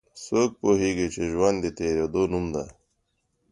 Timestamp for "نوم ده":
2.31-2.63